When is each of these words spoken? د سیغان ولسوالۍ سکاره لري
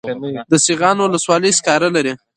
د 0.51 0.53
سیغان 0.65 0.97
ولسوالۍ 1.01 1.51
سکاره 1.59 1.89
لري 1.95 2.13